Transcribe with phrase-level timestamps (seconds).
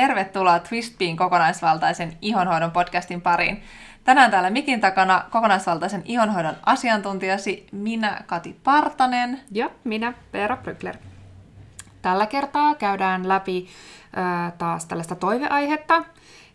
[0.00, 3.62] tervetuloa Twistbean kokonaisvaltaisen ihonhoidon podcastin pariin.
[4.04, 9.40] Tänään täällä mikin takana kokonaisvaltaisen ihonhoidon asiantuntijasi minä Kati Partanen.
[9.50, 10.96] Ja minä Veera Brykler.
[12.02, 13.68] Tällä kertaa käydään läpi
[14.18, 16.04] äh, taas tällaista toiveaihetta,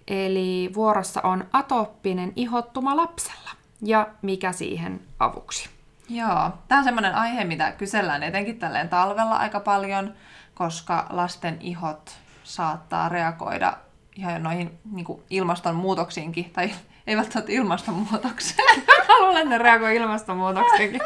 [0.07, 3.49] eli vuorossa on atooppinen ihottuma lapsella
[3.81, 5.69] ja mikä siihen avuksi.
[6.09, 10.13] Joo, tämä on semmoinen aihe, mitä kysellään etenkin tälleen talvella aika paljon,
[10.55, 13.73] koska lasten ihot saattaa reagoida
[14.15, 16.71] ihan noihin niin kuin ilmastonmuutoksiinkin, tai
[17.07, 18.83] ei välttämättä ilmastonmuutokseen.
[19.07, 21.01] Haluan, että ne reagoi ilmastonmuutoksiinkin.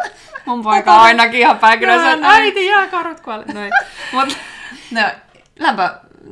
[0.45, 3.45] Mun poika on ainakin ihan päikinä, että äiti jää karut kuolle.
[3.54, 3.71] Noin.
[4.13, 4.38] Mut,
[4.91, 5.02] no,
[5.59, 5.90] lämpö,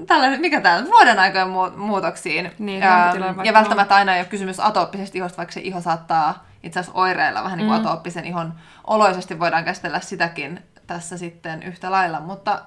[0.08, 2.52] tällainen, mikä tämä vuoden aikojen muutoksiin.
[2.60, 6.80] Niin, ja, ja välttämättä aina ei ole kysymys atooppisesta ihosta, vaikka se iho saattaa itse
[6.80, 7.86] asiassa oireilla vähän niin kuin mm.
[7.86, 8.54] atooppisen ihon
[8.88, 12.62] oloisesti voidaan käsitellä sitäkin tässä sitten yhtä lailla, mutta,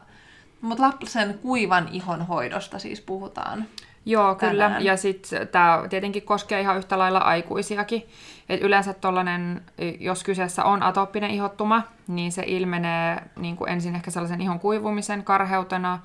[0.67, 3.64] mutta lapsen kuivan ihon hoidosta siis puhutaan.
[4.06, 4.53] Joo, tänään.
[4.53, 4.78] kyllä.
[4.81, 8.08] Ja sitten tämä tietenkin koskee ihan yhtä lailla aikuisiakin.
[8.48, 9.62] Et yleensä tollanen,
[10.00, 15.25] jos kyseessä on atooppinen ihottuma, niin se ilmenee niin kuin ensin ehkä sellaisen ihon kuivumisen,
[15.25, 15.98] karheutena,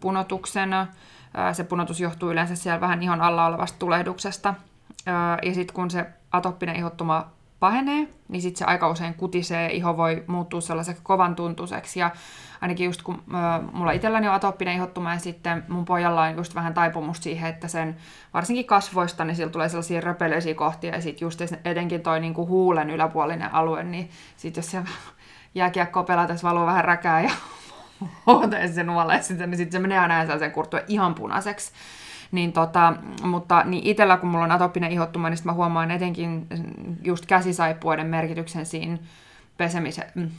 [0.00, 0.86] punotuksena.
[1.52, 4.54] Se punotus johtuu yleensä siellä vähän ihon alla olevasta tulehduksesta.
[5.42, 10.24] Ja sitten kun se atoppinen ihottuma pahenee, niin sitten se aika usein kutisee, iho voi
[10.26, 12.00] muuttua sellaiseksi kovan tuntuiseksi.
[12.00, 12.10] Ja
[12.60, 13.22] ainakin just kun
[13.72, 17.68] mulla itselläni on atooppinen ihottuma ja sitten mun pojalla on just vähän taipumusta siihen, että
[17.68, 17.96] sen
[18.34, 22.90] varsinkin kasvoista, niin sillä tulee sellaisia röpelöisiä kohtia ja sitten just etenkin toi niinku huulen
[22.90, 24.82] yläpuolinen alue, niin sitten jos se
[25.54, 27.30] jääkiekko pelataan, valuu vähän räkää ja
[28.26, 31.72] otan sen nuoleen sitten, niin sitten se menee aina sellaisen kurttua ihan punaiseksi.
[32.32, 36.46] Niin tota, mutta niin itsellä, kun mulla on atopinen ihottuma, niin mä huomaan etenkin
[37.04, 38.98] just käsisaippuiden merkityksen siinä
[39.56, 40.30] pesemisen, mm,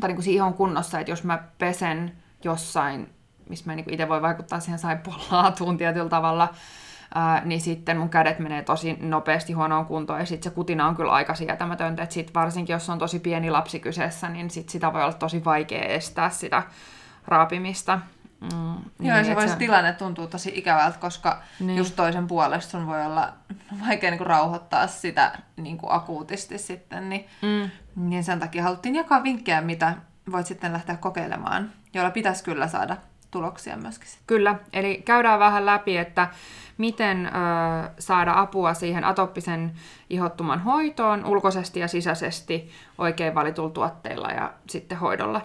[0.00, 2.12] tai niin kuin siinä kunnossa, että jos mä pesen
[2.44, 3.08] jossain,
[3.48, 6.48] missä mä niin itse voi vaikuttaa siihen saippuan laatuun tietyllä tavalla,
[7.14, 10.96] ää, niin sitten mun kädet menee tosi nopeasti huonoon kuntoon, ja sitten se kutina on
[10.96, 14.92] kyllä aika sietämätöntä, että sit varsinkin jos on tosi pieni lapsi kyseessä, niin sit sitä
[14.92, 16.62] voi olla tosi vaikea estää sitä
[17.26, 18.00] raapimista.
[18.40, 19.58] Mm, niin, Joo, se voisi se...
[19.58, 21.78] tilanne tuntuu tosi ikävältä, koska niin.
[21.78, 23.32] just toisen puolesta sun voi olla
[23.86, 27.08] vaikea niin kuin, rauhoittaa sitä niin kuin, akuutisti sitten.
[27.08, 27.70] Niin, mm.
[27.96, 29.94] niin sen takia haluttiin jakaa vinkkejä, mitä
[30.32, 32.96] voit sitten lähteä kokeilemaan, joilla pitäisi kyllä saada
[33.30, 34.08] tuloksia myöskin.
[34.26, 36.28] Kyllä, eli käydään vähän läpi, että
[36.78, 37.30] miten ö,
[37.98, 39.72] saada apua siihen atoppisen
[40.10, 45.40] ihottuman hoitoon ulkoisesti ja sisäisesti oikein valitulla tuotteilla ja sitten hoidolla.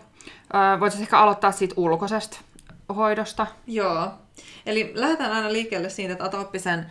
[0.79, 2.39] Voitaisiin ehkä aloittaa siitä ulkoisesta
[2.95, 3.47] hoidosta.
[3.67, 4.11] Joo.
[4.65, 6.85] Eli lähdetään aina liikkeelle siitä, että atooppisen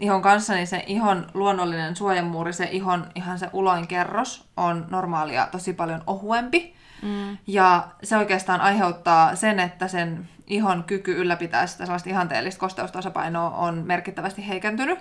[0.00, 5.48] ihon kanssa, niin se ihon luonnollinen suojamuuri, se ihon ihan se uloin kerros on normaalia
[5.52, 6.74] tosi paljon ohuempi.
[7.02, 7.38] Mm.
[7.46, 13.82] Ja se oikeastaan aiheuttaa sen, että sen ihon kyky ylläpitää sitä sellaista ihanteellista kosteustasapainoa on
[13.86, 14.98] merkittävästi heikentynyt.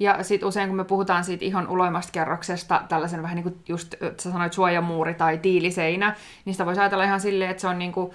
[0.00, 3.94] Ja sitten usein kun me puhutaan siitä ihon uloimmasta kerroksesta, tällaisen vähän niin kuin just
[4.18, 7.92] sä sanoit suojamuuri tai tiiliseinä, niin sitä voisi ajatella ihan silleen, että se on niin
[7.92, 8.10] kuin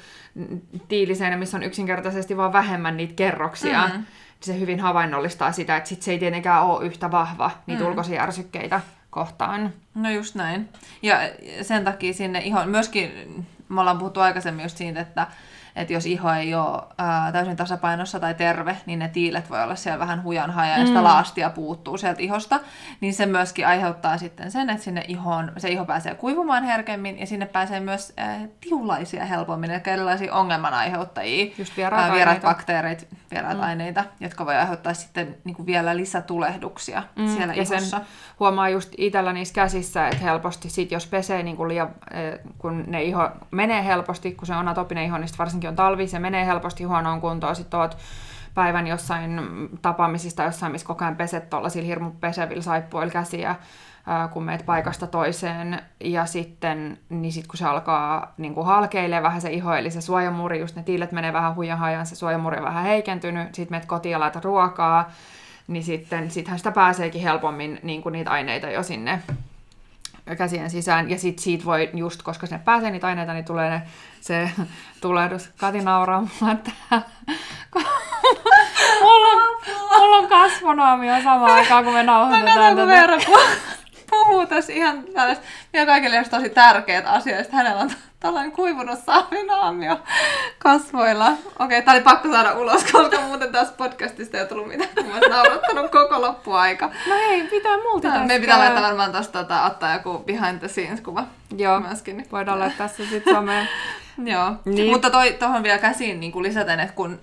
[0.87, 3.87] tiiliseinä, missä on yksinkertaisesti vaan vähemmän niitä kerroksia.
[3.87, 4.05] Mm-hmm.
[4.39, 7.89] Se hyvin havainnollistaa sitä, että sit se ei tietenkään ole yhtä vahva niitä mm.
[7.89, 9.73] ulkoisia ärsykkeitä kohtaan.
[9.95, 10.69] No just näin.
[11.01, 11.19] Ja
[11.61, 13.11] sen takia sinne ihon, myöskin
[13.69, 15.27] me ollaan puhuttu aikaisemmin just siitä, että
[15.75, 19.75] että jos iho ei ole ää, täysin tasapainossa tai terve, niin ne tiilet voi olla
[19.75, 21.03] siellä vähän hujan haja ja sitä mm.
[21.03, 22.59] laastia puuttuu sieltä ihosta,
[23.01, 27.27] niin se myöskin aiheuttaa sitten sen, että sinne ihoon, se iho pääsee kuivumaan herkemmin ja
[27.27, 33.07] sinne pääsee myös ää, tiulaisia helpommin, eli erilaisia ongelman aiheuttajia, Just vieraat, ää, vieraat bakteerit,
[33.31, 33.63] vieraat mm.
[33.63, 37.27] aineita, jotka voi aiheuttaa sitten niin kuin vielä lisätulehduksia mm.
[37.27, 37.97] siellä ja ihossa.
[37.97, 38.07] Sen
[38.39, 41.89] huomaa just itsellä niissä käsissä, että helposti sit, jos pesee niin kuin liian,
[42.57, 46.07] kun ne iho menee helposti, kun se on atopinen iho, niin varsinkin varsinkin on talvi,
[46.07, 47.97] se menee helposti huonoon kuntoon, sitten oot
[48.53, 49.41] päivän jossain
[49.81, 53.55] tapaamisista, jossain, missä koko ajan peset tuollaisilla hirmu pesevillä saippuilla käsiä,
[54.31, 59.41] kun meet paikasta toiseen, ja sitten niin sit kun se alkaa niin kuin halkeilee vähän
[59.41, 62.65] se iho, eli se suojamuri, just ne tiilet menee vähän huijan hajan, se suojamuri on
[62.65, 65.11] vähän heikentynyt, sitten meet kotiin ja ruokaa,
[65.67, 69.21] niin sitten sittenhän sitä pääseekin helpommin niin kuin niitä aineita jo sinne
[70.37, 71.09] käsien sisään.
[71.09, 73.81] Ja sitten siitä voi, just koska sinne pääsee niitä aineita, niin tulee ne,
[74.21, 74.49] se
[75.01, 75.49] tulehdus.
[75.57, 77.05] Kati nauraa mulle täällä.
[79.01, 79.57] mulla, on,
[79.99, 83.17] mulla on kasvonaamio samaan aikaan, kun me nauhoitetaan tätä
[84.09, 87.55] puhuu tässä ihan tällaista, vielä kaikille olisi tosi tärkeät asioista.
[87.55, 87.91] Hänellä on
[88.25, 89.99] tällainen kuivunut saavinaamio
[90.59, 91.31] kasvoilla.
[91.59, 95.19] Okei, tää oli pakko saada ulos, koska muuten tässä podcastista ei tullut mitään, kun mä
[95.29, 96.91] naurattanut koko loppuaika.
[97.09, 98.09] No hei, pitää multa.
[98.09, 101.23] Me pitää laittaa varmaan tosta tota, ottaa joku behind the scenes kuva.
[101.57, 102.17] Joo, myöskin.
[102.17, 102.27] Niin.
[102.31, 103.69] voidaan laittaa se sitten someen.
[104.33, 104.91] Joo, niin.
[104.91, 107.19] mutta toi, tohon vielä käsiin niin lisäten, että kun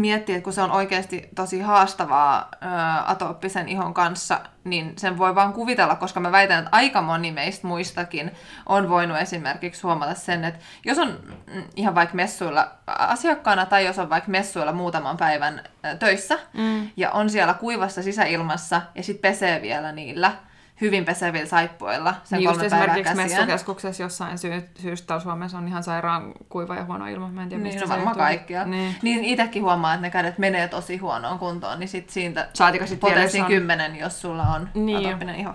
[0.00, 2.66] miettii, että kun se on oikeasti tosi haastavaa ö,
[3.06, 7.66] atooppisen ihon kanssa, niin sen voi vaan kuvitella, koska mä väitän, että aika moni meistä
[7.66, 8.30] muistakin
[8.66, 11.18] on voinut esimerkiksi huomata sen, että jos on
[11.54, 15.62] mm, ihan vaikka messuilla asiakkaana tai jos on vaikka messuilla muutaman päivän
[15.98, 16.90] töissä mm.
[16.96, 20.32] ja on siellä kuivassa sisäilmassa ja sitten pesee vielä niillä,
[20.80, 25.82] hyvin pesevillä saippuilla sen niin kolme just esimerkiksi messukeskuksessa jossain sy- syystä Suomessa on ihan
[25.82, 27.28] sairaan kuiva ja huono ilma.
[27.28, 28.64] Mä en tiedä, niin, no varmaan kaikkia.
[28.64, 28.94] Niin.
[29.02, 33.00] niin itsekin huomaa, että ne kädet menee tosi huonoon kuntoon, niin sit siitä Saatika sit
[33.00, 33.48] potenssiin on...
[33.48, 35.08] kymmenen, jos sulla on niin.
[35.08, 35.54] atopinen iho.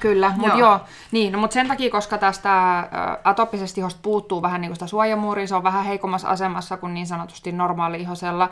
[0.00, 0.58] Kyllä, mutta joo.
[0.58, 0.80] joo.
[1.12, 2.50] Niin, no, mutta sen takia, koska tästä
[3.24, 7.06] atopisesta ihosta puuttuu vähän niin kuin sitä suojamuuria, se on vähän heikommassa asemassa kuin niin
[7.06, 8.48] sanotusti normaali ihosella,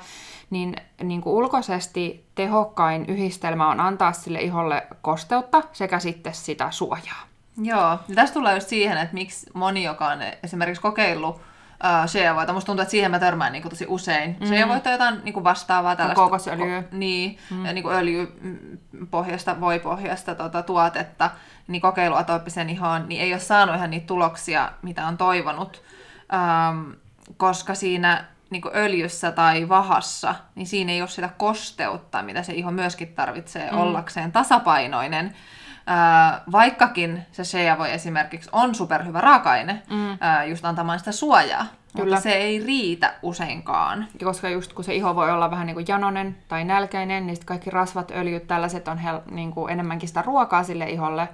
[0.50, 7.28] niin, niin kuin ulkoisesti tehokkain yhdistelmä on antaa sille iholle kosteutta sekä sitten sitä suojaa.
[7.62, 11.40] Joo, ja tästä tulee just siihen, että miksi moni, joka on esimerkiksi kokeillut
[11.84, 14.36] uh, shea-voita, musta tuntuu, että siihen mä törmään niin kuin, tosi usein.
[14.40, 14.46] Mm.
[14.46, 16.24] Shea-voita jotain niin kuin vastaavaa tällaista.
[16.24, 16.80] Kokosöljyä.
[16.80, 17.62] Ko- niin, mm.
[17.62, 21.30] niin kuin öljypohjasta, voipohjasta tota, tuotetta,
[21.68, 25.82] niin kokeilu atooppisen ihoon, niin ei ole saanut ihan niitä tuloksia, mitä on toivonut,
[26.72, 26.94] um,
[27.36, 32.70] koska siinä niin öljyssä tai vahassa, niin siinä ei ole sitä kosteutta, mitä se iho
[32.70, 33.78] myöskin tarvitsee mm.
[33.78, 35.34] ollakseen tasapainoinen.
[35.90, 40.18] Ää, vaikkakin se shea voi esimerkiksi on superhyvä raaka-aine mm.
[40.20, 42.14] ää, just antamaan sitä suojaa, Kyllä.
[42.14, 44.06] mutta se ei riitä useinkaan.
[44.24, 47.70] Koska just kun se iho voi olla vähän niin kuin janonen tai nälkäinen, niin kaikki
[47.70, 51.28] rasvat, öljyt, tällaiset on hel- niin kuin enemmänkin sitä ruokaa sille iholle.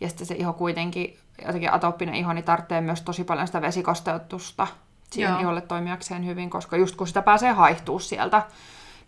[0.00, 1.16] Ja sitten se iho kuitenkin,
[1.46, 4.66] jotenkin atooppinen iho, niin tarvitsee myös tosi paljon sitä vesikosteutusta
[5.10, 5.40] siihen Joo.
[5.40, 8.42] iholle toimijakseen hyvin, koska just kun sitä pääsee haihtuu sieltä,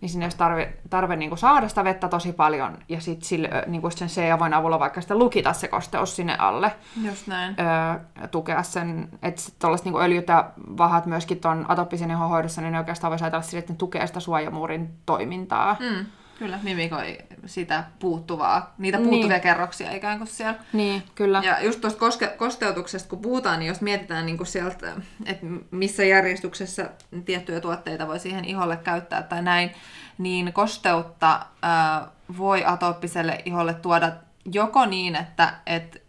[0.00, 3.92] niin sinne olisi tarve, tarve niin kuin saada sitä vettä tosi paljon, ja sitten niin
[3.94, 6.72] sen C-avoin avulla vaikka sitä lukita se kosteus sinne alle.
[7.02, 7.56] Just näin.
[7.60, 12.78] Öö, tukea sen, että tuollaiset niin öljyt ja vahat myöskin tuon atopisen hoidossa, niin ne
[12.78, 15.76] oikeastaan voisi ajatella sille, että ne tukee sitä suojamuurin toimintaa.
[15.80, 16.06] Mm.
[16.38, 19.40] Kyllä, mimikoi sitä puuttuvaa, niitä puuttuvia niin.
[19.40, 20.55] kerroksia ikään kuin siellä.
[20.73, 21.43] Niin, kyllä.
[21.44, 24.93] Ja just tuosta koske- kosteutuksesta kun puhutaan, niin jos mietitään niin kuin sieltä,
[25.26, 26.90] että missä järjestyksessä
[27.25, 29.70] tiettyjä tuotteita voi siihen iholle käyttää tai näin,
[30.19, 32.08] niin kosteutta äh,
[32.38, 34.12] voi atooppiselle iholle tuoda
[34.52, 36.08] joko niin, että et,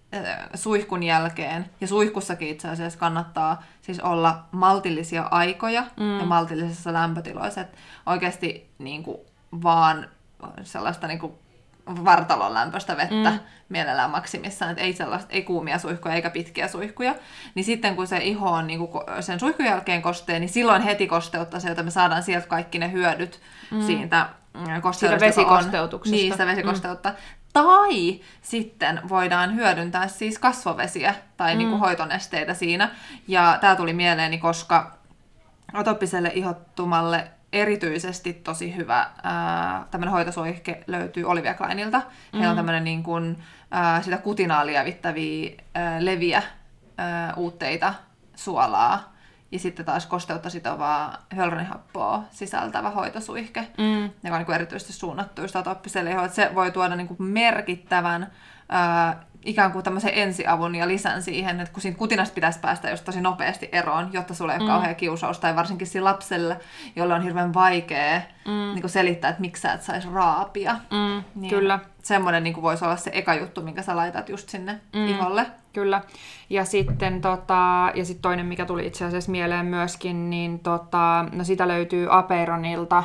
[0.54, 6.20] suihkun jälkeen, ja suihkussakin itse asiassa kannattaa siis olla maltillisia aikoja mm.
[6.20, 9.18] ja maltillisessa lämpötiloissa, että oikeasti niin kuin,
[9.64, 10.08] vaan
[10.64, 11.34] sellaista niin kuin
[12.06, 13.40] vartalon lämpöistä vettä mm.
[13.70, 17.16] mielellään maksimissaan, että ei, sellaista, ei kuumia suihkuja eikä pitkiä suihkuja,
[17.56, 21.08] niin sitten kun se iho on niin kuin sen suihkun jälkeen kosteen, niin silloin heti
[21.08, 23.40] kosteuttaa se, jota me saadaan sieltä kaikki ne hyödyt
[23.72, 23.82] mm.
[23.82, 26.16] siitä mm, kosteudesta, vesikosteutuksesta.
[26.16, 27.10] Niin, sitä vesikosteutta.
[27.10, 27.16] Mm.
[27.54, 31.58] Tai sitten voidaan hyödyntää siis kasvovesiä tai mm.
[31.58, 32.90] niin kuin hoitonesteitä siinä.
[33.28, 34.98] Ja tämä tuli mieleeni, koska
[35.74, 42.02] atoppiselle ihottumalle erityisesti tosi hyvä ää, tämmöinen hoitosuihke löytyy Olivia Kleinilta.
[42.34, 42.50] Heillä mm.
[42.50, 46.44] on tämmöinen niin kuin, ää, sitä kutinaa lievittäviä ää, leviä,
[46.98, 47.94] ää, uutteita,
[48.36, 49.14] suolaa
[49.52, 54.04] ja sitten taas kosteutta sitovaa hyaluronihappoa sisältävä hoitosuihke, mm.
[54.04, 55.56] joka on niin kuin erityisesti suunnattu just
[56.12, 56.30] iholle.
[56.30, 58.32] Se voi tuoda niin kuin merkittävän
[58.70, 63.06] ää, ikään kuin tämmöisen ensiavun ja lisän siihen, että kun siitä kutinasta pitäisi päästä just
[63.06, 64.72] tosi nopeasti eroon, jotta sulle ei ole mm.
[64.72, 66.60] kauhean kiusaus, tai varsinkin sillä lapselle,
[66.96, 68.52] jolle on hirveän vaikea mm.
[68.52, 70.74] niin kuin selittää, että miksi sä et saisi raapia.
[70.74, 71.80] Mm, niin kyllä.
[72.04, 75.46] Semmoinen niin kuin voisi olla se eka juttu, minkä sä laitat just sinne mm, iholle.
[75.74, 76.02] Kyllä.
[76.50, 81.44] Ja sitten tota, ja sit toinen, mikä tuli itse asiassa mieleen myöskin, niin tota, no
[81.44, 83.04] sitä löytyy Aperonilta,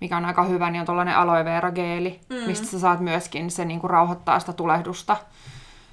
[0.00, 2.36] mikä on aika hyvä, niin on tuollainen aloe vera geeli, mm.
[2.36, 5.16] mistä sä saat myöskin, se niinku rauhoittaa sitä tulehdusta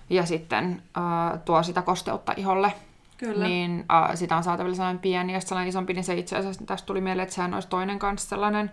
[0.10, 2.74] ja sitten äh, tuo sitä kosteutta iholle.
[3.18, 3.48] Kyllä.
[3.48, 6.86] Niin äh, sitä on saatavilla sellainen pieni ja sellainen isompi, niin se itse asiassa tästä
[6.86, 8.72] tuli mieleen, että sehän olisi toinen kanssa sellainen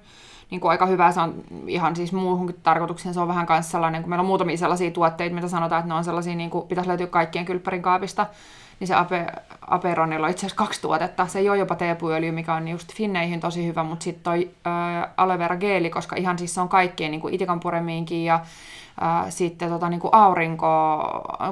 [0.51, 1.13] niin kuin aika hyvä.
[1.13, 1.35] Se on
[1.67, 5.35] ihan siis muuhunkin tarkoitukseen, se on vähän kanssa sellainen, kun meillä on muutamia sellaisia tuotteita,
[5.35, 8.27] mitä sanotaan, että ne on sellaisia, niin kuin, pitäisi löytyä kaikkien kylppärin kaapista,
[8.81, 9.27] niin se Ape,
[9.67, 11.27] Aperonilla on itse asiassa kaksi tuotetta.
[11.27, 15.09] Se ei ole jopa teepuöljy, mikä on just finneihin tosi hyvä, mutta sitten toi äh,
[15.17, 18.41] aloe vera geeli, koska ihan siis se on kaikkien niin itikan puremiinkin ja
[19.01, 20.99] ää, sitten tota, niin kuin aurinko,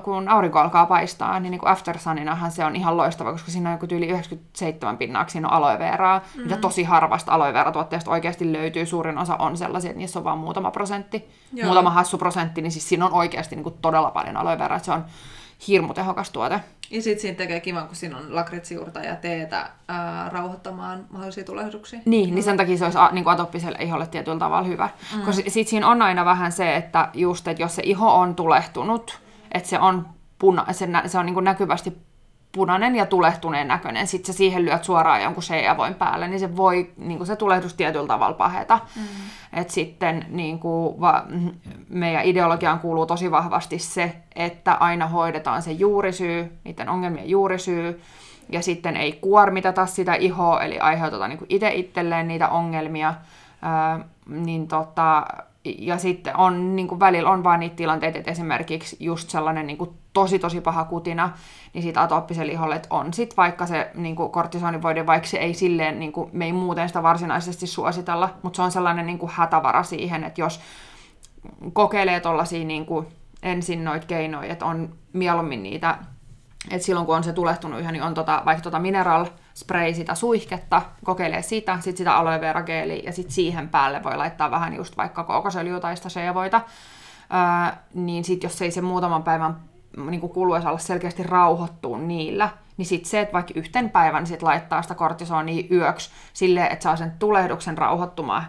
[0.04, 3.74] kun aurinko alkaa paistaa, niin, niin kuin aftersuninahan se on ihan loistava, koska siinä on
[3.80, 6.42] joku yli 97 pinnaa, siinä on aloe veraa, mm-hmm.
[6.42, 8.86] mitä tosi harvasta aloe vera tuotteesta oikeasti löytyy.
[8.86, 11.66] Suurin osa on sellaisia, että niissä on vain muutama prosentti, Joo.
[11.66, 14.92] muutama hassu prosentti, niin siis siinä on oikeasti niin kuin todella paljon aloe veraa, se
[14.92, 15.04] on
[15.68, 16.60] hirmu tehokas tuote.
[16.90, 22.00] Ja sitten siinä tekee kivan, kun siinä on lakritsiurta ja teetä ää, rauhoittamaan mahdollisia tulehduksia.
[22.04, 24.88] Niin, niin sen takia se olisi a, niin kuin atoppiselle iholle tietyllä tavalla hyvä.
[25.14, 25.22] Mm.
[25.22, 29.18] Koska sitten siinä on aina vähän se, että just, että jos se iho on tulehtunut,
[29.52, 31.98] että se on, puna, se, se on niin kuin näkyvästi
[32.54, 35.42] punainen ja tulehtuneen näköinen, sitten sä siihen lyöt suoraan jonkun
[35.76, 38.78] voin päälle, niin se voi niin kuin se tulehdus tietyllä tavalla paheta.
[38.96, 39.02] Mm.
[39.52, 41.24] Et sitten niin kuin, va,
[41.88, 48.00] meidän ideologiaan kuuluu tosi vahvasti se, että aina hoidetaan se juurisyy, niiden ongelmien juurisyy,
[48.48, 53.14] ja sitten ei kuormiteta sitä ihoa, eli aiheuteta niin itse itselleen niitä ongelmia,
[53.62, 55.26] ää, niin tota,
[55.64, 59.76] ja sitten on, niin kuin välillä on vaan niitä tilanteita, että esimerkiksi just sellainen niin
[59.76, 61.30] kuin tosi tosi paha kutina,
[61.72, 65.98] niin siitä atooppiselle iholle, että on sitten vaikka se niin kortisonivoide, vaikka se ei silleen,
[65.98, 69.82] niin kuin, me ei muuten sitä varsinaisesti suositella, mutta se on sellainen niin kuin hätävara
[69.82, 70.60] siihen, että jos
[71.72, 72.86] kokeilee tuollaisia niin
[73.42, 75.98] ensin noita keinoja, että on mieluummin niitä
[76.70, 80.14] et silloin kun on se tulehtunut ihan, niin on tota, vaikka tota mineral spray, sitä
[80.14, 84.76] suihketta, kokeilee sitä, sitten sitä aloe vera geeli, ja sitten siihen päälle voi laittaa vähän
[84.76, 86.60] just vaikka kookosöljyä tai sitä seevoita.
[86.60, 89.56] Öö, niin sitten jos ei se muutaman päivän
[89.96, 94.82] niin kuluessa olla selkeästi rauhoittua niillä, niin sitten se, että vaikka yhten päivän sit laittaa
[94.82, 98.44] sitä kortisonia yöksi silleen, että saa sen tulehduksen rauhoittumaan,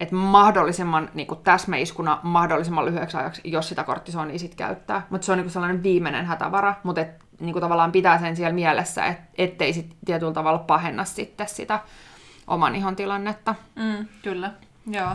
[0.00, 5.06] että mahdollisimman niin kuin täsmäiskuna mahdollisimman lyhyeksi ajaksi, jos sitä kortisonia sit käyttää.
[5.10, 8.36] Mutta se on niin kuin sellainen viimeinen hätävara, mutta et, niin kuin tavallaan pitää sen
[8.36, 11.80] siellä mielessä, et, ettei sit tietyllä tavalla pahenna sitten sitä
[12.46, 13.54] oman ihon tilannetta.
[13.74, 14.52] Mm, kyllä,
[14.86, 15.10] joo.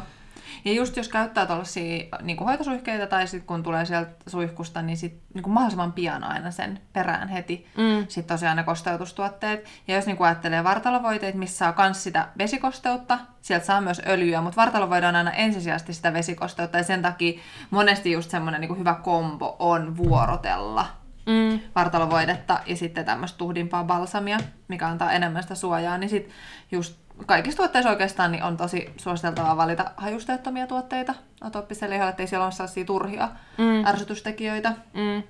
[0.65, 5.21] Ja just jos käyttää tuollaisia niin hoitosuihkeita tai sitten kun tulee sieltä suihkusta, niin sit
[5.33, 7.67] niin kuin mahdollisimman pian aina sen perään heti.
[7.77, 8.05] Mm.
[8.07, 9.65] Sitten tosiaan ne kosteutustuotteet.
[9.87, 14.41] Ja jos niin kuin ajattelee vartalovoiteita, missä saa myös sitä vesikosteutta, sieltä saa myös öljyä,
[14.41, 17.39] mutta vartalovoide on aina ensisijaisesti sitä vesikosteutta ja sen takia
[17.69, 20.85] monesti just semmoinen niin hyvä kombo on vuorotella
[21.27, 21.59] mm.
[21.75, 24.37] vartalovoidetta ja sitten tämmöistä tuhdimpaa balsamia,
[24.67, 26.33] mikä antaa enemmän sitä suojaa, niin sitten
[26.71, 32.45] just kaikissa tuotteissa oikeastaan niin on tosi suositeltavaa valita hajusteettomia tuotteita atooppiselle iholle, ettei siellä
[32.45, 33.85] ole sellaisia turhia mm.
[33.85, 34.69] ärsytystekijöitä.
[34.93, 35.23] Mm.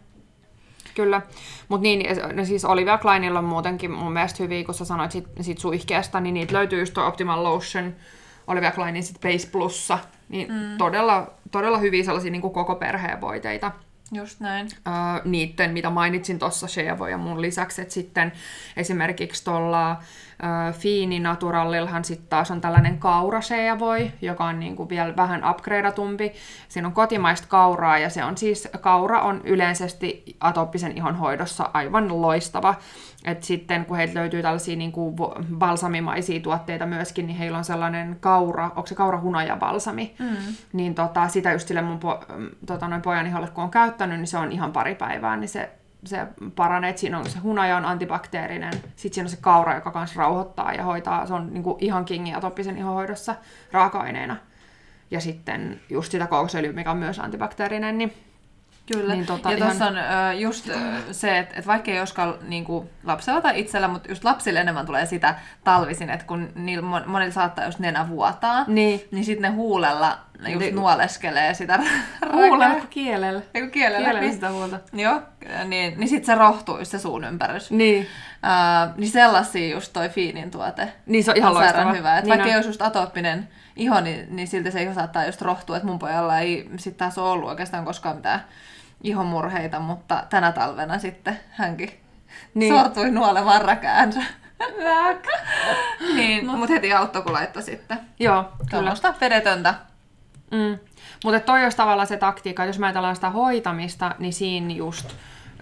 [0.96, 1.22] Kyllä,
[1.68, 5.26] mutta niin, no siis Olivia Kleinilla on muutenkin mun mielestä hyviä, kun sä sanoit sit,
[5.42, 7.96] sit suihkeesta, niin niitä löytyy just Optimal Lotion,
[8.48, 10.78] Olivia Kleinin sit Base Plussa, niin mm.
[10.78, 13.72] todella, todella hyviä sellaisia niin kuin koko perheen voiteita.
[14.12, 14.66] Just näin.
[14.66, 18.32] Uh, niiden, mitä mainitsin tuossa Sheavo ja mun lisäksi, että sitten
[18.78, 19.98] esimerkiksi tuolla
[20.72, 26.34] Fiini Naturallillahan sitten taas on tällainen kauraseavoi, joka on niinku vielä vähän upgradeatumpi.
[26.68, 32.22] Siinä on kotimaista kauraa ja se on siis, kaura on yleisesti atoppisen ihon hoidossa aivan
[32.22, 32.76] loistava.
[33.26, 35.16] Et sitten kun heiltä löytyy tällaisia niinku
[35.58, 39.22] balsamimaisia tuotteita myöskin, niin heillä on sellainen kaura, onko se kaura
[39.60, 40.38] balsami, mm.
[40.74, 42.24] niin tota, sitä just sille mun po,
[42.66, 45.70] tota, noin pojan iholle kun on käyttänyt, niin se on ihan pari päivää, niin se
[46.08, 49.92] se paranee, että siinä on se hunaja on antibakteerinen, sitten siinä on se kaura, joka
[49.92, 53.36] kanssa rauhoittaa ja hoitaa, se on niinku ihan kingi atoppisen ihohoidossa
[53.72, 54.38] raaka-aineena.
[55.12, 58.14] Ja sitten just sitä koukosöljyä, mikä on myös antibakteerinen, niin
[58.94, 59.14] Kyllä.
[59.14, 59.98] Niin tota, ja tuossa ihan...
[59.98, 60.76] on uh, just uh,
[61.12, 65.06] se, että et vaikka ei olisikaan niinku, lapsella tai itsellä, mutta just lapsille enemmän tulee
[65.06, 70.18] sitä talvisin, että kun niillä monilla saattaa just nenä vuotaa, niin, niin sitten ne huulella
[70.48, 71.80] just niin, nuoleskelee sitä
[72.34, 73.42] Huulella kuin kielellä.
[73.54, 73.98] Eiku kielellä.
[73.98, 74.80] Kielellä niin, sitä huolta.
[74.94, 75.22] Joo,
[75.66, 77.72] niin, niin sitten se rohtuu se suun ympärys.
[77.72, 78.02] Niin.
[78.02, 80.94] Uh, niin sellaisia just toi Fiinin tuote.
[81.06, 81.94] Niin se on ihan loistava.
[81.94, 82.18] hyvä.
[82.18, 82.50] Että niin vaikka on.
[82.50, 85.78] ei olisi just atooppinen iho, niin, niin silti se iho saattaa just rohtua.
[85.78, 88.44] Että mun pojalla ei sitten taas ole ollut oikeastaan koskaan mitään
[89.04, 91.92] ihomurheita, mutta tänä talvena sitten hänkin
[92.54, 92.74] niin.
[92.74, 94.22] sortui nuolemaan räkäänsä.
[96.16, 98.00] niin, mutta heti auttoi, kun laittoi sitten.
[98.20, 98.94] Joo, kyllä.
[99.22, 99.74] vedetöntä.
[100.52, 100.80] Mm.
[101.24, 105.10] Mutta toi olisi tavallaan se taktiikka, jos me ajatellaan sitä hoitamista, niin siinä just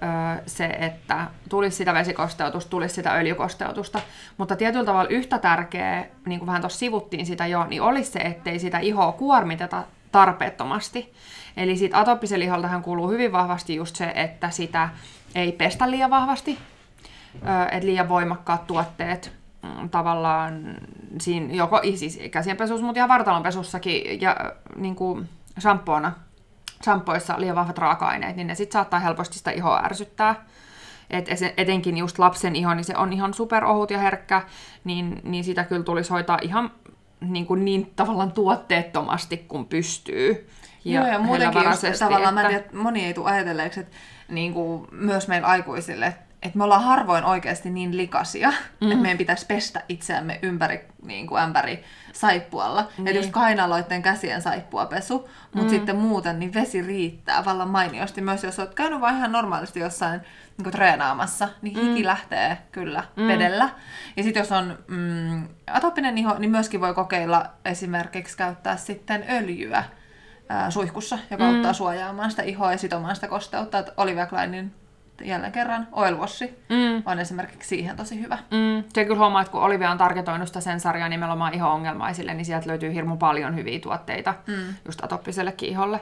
[0.04, 4.02] öö, se, että tulisi sitä vesikosteutusta, tulisi sitä öljykosteutusta.
[4.38, 8.20] Mutta tietyllä tavalla yhtä tärkeä, niin kuin vähän tuossa sivuttiin sitä jo, niin olisi se,
[8.20, 11.14] ettei sitä ihoa kuormiteta tarpeettomasti.
[11.58, 12.42] Eli siitä atoppisen
[12.84, 14.90] kuuluu hyvin vahvasti just se, että sitä
[15.36, 16.58] ei pestä liian vahvasti,
[17.72, 20.76] että liian voimakkaat tuotteet mm, tavallaan
[21.22, 24.36] siinä joko siis käsienpesussa, mutta ihan vartalonpesussakin ja
[24.76, 26.12] niin kuin shampoona,
[26.84, 30.46] shampoissa liian vahvat raaka-aineet, niin ne sitten saattaa helposti sitä ihoa ärsyttää.
[31.10, 34.42] Et etenkin just lapsen iho, niin se on ihan superohut ja herkkä,
[34.84, 36.72] niin, niin sitä kyllä tulisi hoitaa ihan
[37.30, 40.50] niin, kuin niin tavallaan tuotteettomasti kuin pystyy.
[40.86, 42.42] Ja Joo, ja muutenkin just, tavallaan, että...
[42.42, 43.96] mä tiedän, että moni ei tule ajatelleeksi, että
[44.30, 48.92] niin kuin, myös meillä aikuisille, että että me ollaan harvoin oikeasti niin likaisia, mm.
[48.92, 51.84] että meidän pitäisi pestä itseämme ympäri niin kuin ämpäri
[52.14, 52.88] saippualla.
[52.98, 53.08] Niin.
[53.08, 55.78] Että just kainaloiden käsien saippuapesu, mutta mm.
[55.78, 58.22] sitten muuten niin vesi riittää vallan mainiosti.
[58.22, 60.22] Myös jos olet käynyt vain ihan normaalisti jossain
[60.58, 62.06] niin kuin treenaamassa, niin hiki mm.
[62.06, 63.28] lähtee kyllä mm.
[63.28, 63.70] vedellä.
[64.18, 69.84] Ja sitten jos on mm, atopinen iho, niin myöskin voi kokeilla esimerkiksi käyttää sitten öljyä
[70.50, 71.50] ää, suihkussa, joka mm.
[71.50, 73.80] auttaa suojaamaan sitä ihoa ja sitomaan sitä kosteutta.
[73.80, 74.85] Että Olivia Kleinin
[75.24, 77.04] jälleen kerran oil washi mm.
[77.06, 78.38] on esimerkiksi siihen tosi hyvä.
[78.52, 78.84] Mm.
[78.94, 82.70] Se kyllä huomaa, että kun Olivia on targetoinut sitä sen sarjaa nimenomaan iho-ongelmaisille, niin sieltä
[82.70, 84.54] löytyy hirmu paljon hyviä tuotteita mm.
[84.86, 86.02] just atoppisellekin iholle.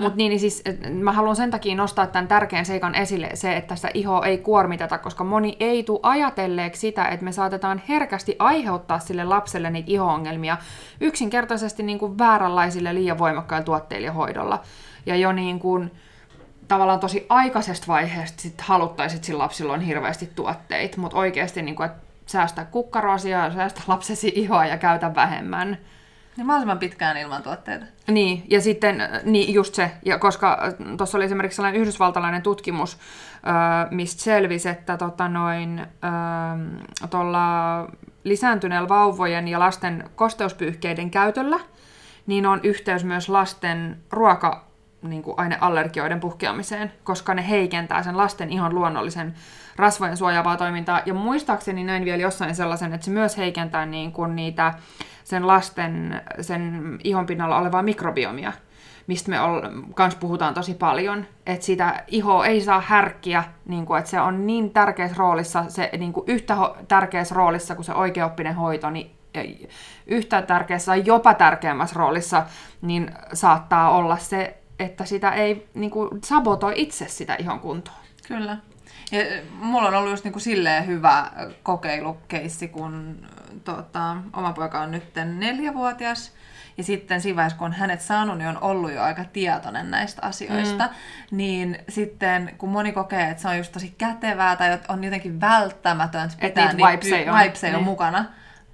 [0.00, 3.76] Mutta niin, niin siis mä haluan sen takia nostaa tämän tärkeän seikan esille, se, että
[3.76, 8.98] sitä ihoa ei kuormiteta, koska moni ei tule ajatelleeksi sitä, että me saatetaan herkästi aiheuttaa
[8.98, 10.56] sille lapselle niitä iho-ongelmia
[11.00, 14.62] yksinkertaisesti niin kuin vääränlaisille liian voimakkailla tuotteilla ja hoidolla.
[15.06, 15.90] Ja jo niin kuin,
[16.68, 21.76] tavallaan tosi aikaisesta vaiheesta sit haluttaisiin, että sillä lapsilla on hirveästi tuotteita, mutta oikeasti niin
[21.76, 25.78] kuin, että säästää kukkarosia, säästä lapsesi ihoa ja käytä vähemmän.
[26.36, 27.84] Niin mahdollisimman pitkään ilman tuotteita.
[28.08, 30.58] Niin, ja sitten niin just se, ja koska
[30.96, 32.98] tuossa oli esimerkiksi sellainen yhdysvaltalainen tutkimus,
[33.90, 35.86] mistä selvisi, että tota noin,
[37.10, 37.86] tuolla
[38.24, 41.60] lisääntyneellä vauvojen ja lasten kosteuspyyhkeiden käytöllä,
[42.26, 44.73] niin on yhteys myös lasten ruoka
[45.08, 49.34] niin kuin aineallergioiden puhkeamiseen, koska ne heikentää sen lasten ihan luonnollisen
[49.76, 51.00] rasvojen suojaavaa toimintaa.
[51.06, 54.74] Ja muistaakseni näin vielä jossain sellaisen, että se myös heikentää niin kuin niitä
[55.24, 58.52] sen lasten sen ihon pinnalla olevaa mikrobiomia,
[59.06, 59.60] mistä me ol,
[59.94, 64.46] kans puhutaan tosi paljon, että sitä ihoa ei saa härkkiä, niin kuin, että se on
[64.46, 69.10] niin tärkeässä roolissa, se niin kuin yhtä ho- tärkeässä roolissa kuin se oikeoppinen hoito, niin
[70.06, 72.42] yhtä tärkeässä, jopa tärkeämmässä roolissa,
[72.82, 77.94] niin saattaa olla se että sitä ei niin kuin, sabotoi itse sitä ihon kuntoa.
[78.28, 78.56] Kyllä.
[79.12, 81.30] Ja mulla on ollut just niin kuin silleen hyvä
[81.62, 83.26] kokeilukeissi, kun
[83.64, 86.32] tota, oma poika on nyt neljävuotias.
[86.78, 90.22] Ja sitten siinä vaiheessa, kun on hänet saanut, niin on ollut jo aika tietoinen näistä
[90.22, 90.84] asioista.
[90.84, 91.36] Mm.
[91.36, 96.34] Niin sitten, kun moni kokee, että se on just tosi kätevää tai on jotenkin välttämätöntä
[96.40, 97.84] pitää niitä vipesejä on, vipesejä on niin.
[97.84, 98.24] mukana,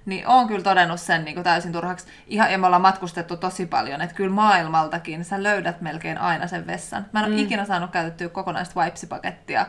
[0.05, 2.07] niin oon kyllä todennut sen niin kuin täysin turhaksi.
[2.27, 6.67] Ihan, ja me ollaan matkustettu tosi paljon, että kyllä maailmaltakin sä löydät melkein aina sen
[6.67, 7.05] vessan.
[7.11, 7.33] Mä en mm.
[7.33, 9.65] ole ikinä saanut käytettyä kokonaista vipesipakettia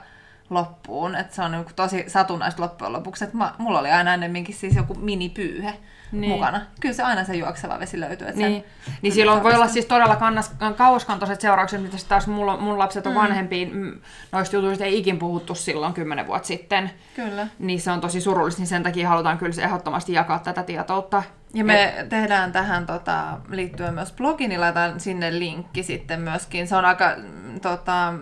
[0.54, 3.24] loppuun, että se on niin tosi satunnaista loppujen lopuksi.
[3.24, 5.74] Että mä, mulla oli aina ennemminkin siis joku minipyyhe
[6.12, 6.30] niin.
[6.30, 6.60] mukana.
[6.80, 8.28] Kyllä se aina se juokseva vesi löytyy.
[8.28, 8.64] Että niin,
[9.02, 13.12] niin silloin voi olla siis todella kannas, kauaskantoiset seuraukset, mitä taas mulla, mun lapset on
[13.12, 13.18] mm.
[13.18, 13.76] vanhempiin.
[13.76, 14.00] Mm,
[14.32, 16.90] noista jutuista ei ikin puhuttu silloin kymmenen vuotta sitten.
[17.16, 17.46] Kyllä.
[17.58, 21.22] Niin se on tosi surullista, niin sen takia halutaan kyllä se ehdottomasti jakaa tätä tietoutta.
[21.54, 22.08] Ja me Et...
[22.08, 26.68] tehdään tähän tota, liittyen myös blogiin, niin laitan sinne linkki sitten myöskin.
[26.68, 27.16] Se on aika,
[27.62, 28.14] tota,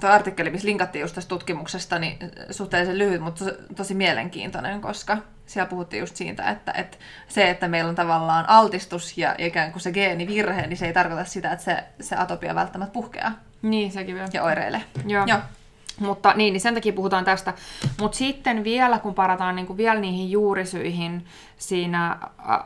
[0.00, 2.18] tuo artikkeli, missä linkattiin just tästä tutkimuksesta, niin
[2.50, 3.44] suhteellisen lyhyt, mutta
[3.76, 6.96] tosi mielenkiintoinen, koska siellä puhuttiin just siitä, että, että
[7.28, 11.24] se, että meillä on tavallaan altistus ja ikään kuin se geenivirhe, niin se ei tarkoita
[11.24, 13.32] sitä, että se, se atopia välttämättä puhkeaa.
[13.62, 14.28] Niin, sekin vielä.
[14.32, 14.82] Ja oireilee.
[15.06, 15.24] Joo.
[15.26, 15.38] Joo.
[16.00, 17.54] Mutta niin, niin sen takia puhutaan tästä.
[18.00, 21.24] Mutta sitten vielä, kun parataan niin kuin vielä niihin juurisyihin
[21.56, 22.16] siinä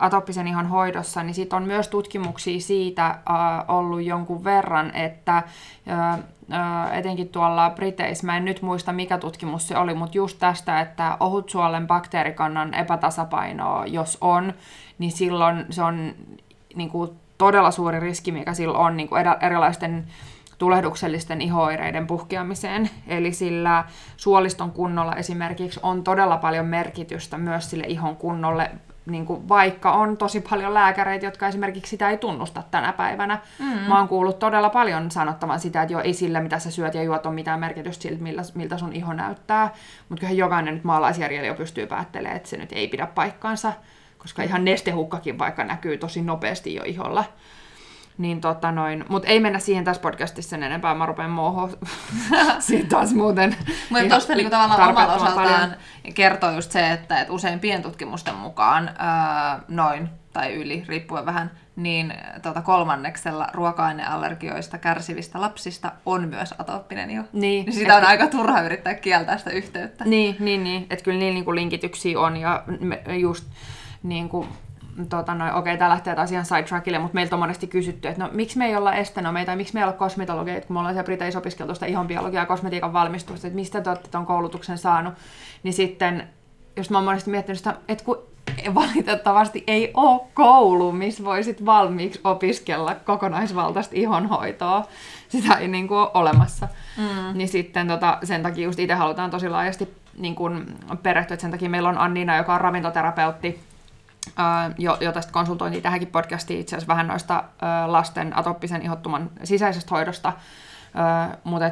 [0.00, 3.16] atoppisen ihon hoidossa, niin sitten on myös tutkimuksia siitä äh,
[3.68, 6.18] ollut jonkun verran, että äh,
[6.92, 11.16] etenkin tuolla Briteissä, mä en nyt muista mikä tutkimus se oli, mutta just tästä, että
[11.20, 14.54] ohutsuolen bakteerikannan epätasapainoa, jos on,
[14.98, 16.14] niin silloin se on
[16.74, 20.06] niin kuin, todella suuri riski, mikä silloin on niin kuin erilaisten
[20.58, 22.90] tulehduksellisten ihoireiden puhkeamiseen.
[23.06, 23.84] Eli sillä
[24.16, 28.70] suoliston kunnolla esimerkiksi on todella paljon merkitystä myös sille ihon kunnolle,
[29.06, 33.38] niin kuin vaikka on tosi paljon lääkäreitä, jotka esimerkiksi sitä ei tunnusta tänä päivänä.
[33.58, 33.64] Mm.
[33.64, 37.02] Mä oon kuullut todella paljon sanottavan sitä, että jo ei sillä, mitä sä syöt ja
[37.02, 39.72] juot, on mitään merkitystä siltä, millä, miltä sun iho näyttää.
[40.08, 43.72] Mutta kyllähän jokainen nyt maalaisjärjellä jo pystyy päättelemään, että se nyt ei pidä paikkaansa,
[44.18, 47.24] koska ihan nestehukkakin vaikka näkyy tosi nopeasti jo iholla.
[48.18, 51.70] Niin tota noin, mutta ei mennä siihen tässä podcastissa sen enempää, mä rupean moho
[52.58, 53.56] siitä taas muuten.
[53.90, 55.76] Mutta tuosta niinku tavallaan omalla osaltaan paljon.
[56.14, 62.14] kertoo just se, että, että usein pientutkimusten mukaan ää, noin tai yli, riippuen vähän, niin
[62.42, 67.22] tota kolmanneksella ruoka-aineallergioista kärsivistä lapsista on myös atooppinen jo.
[67.32, 67.66] Niin.
[67.66, 70.04] niin sitä on aika turha yrittää kieltää sitä yhteyttä.
[70.04, 70.86] Niin, niin, niin.
[70.90, 73.44] että kyllä niillä niinku linkityksiä on ja me, just
[74.02, 74.48] niin kuin
[75.08, 78.30] tota noin, okei, tämä lähtee taas ihan sidetrackille, mutta meiltä on monesti kysytty, että no
[78.32, 81.04] miksi me ei olla estenomeita tai miksi me ei olla kosmetologeita, kun me ollaan siellä
[81.04, 85.14] Briteissä opiskeltu sitä ihonbiologiaa ja kosmetiikan valmistusta, että mistä te olette tuon koulutuksen saanut,
[85.62, 86.28] niin sitten,
[86.76, 88.18] jos mä oon monesti miettinyt sitä, että kun
[88.74, 94.84] valitettavasti ei ole koulu, missä voisit valmiiksi opiskella kokonaisvaltaista ihonhoitoa.
[95.28, 96.68] Sitä ei niin kuin ole olemassa.
[96.96, 97.38] Mm.
[97.38, 100.66] Niin sitten tota, sen takia just itse halutaan tosi laajasti niin kuin
[101.02, 101.36] perehtyä.
[101.36, 103.60] Sen takia meillä on Annina, joka on ravintoterapeutti,
[104.78, 107.44] jo, jo tästä konsultointia tähänkin podcastiin itse asiassa vähän noista
[107.86, 110.32] lasten atoppisen ihottuman sisäisestä hoidosta,
[111.44, 111.70] mutta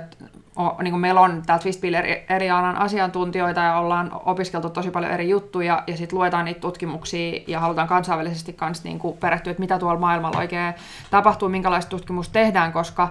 [0.82, 5.28] niin meillä on täällä Twistbill eri, eri alan asiantuntijoita ja ollaan opiskeltu tosi paljon eri
[5.28, 10.00] juttuja ja sitten luetaan niitä tutkimuksia ja halutaan kansainvälisesti kanssa niin perehtyä, että mitä tuolla
[10.00, 10.74] maailmalla oikein
[11.10, 13.08] tapahtuu, minkälaista tutkimusta tehdään, koska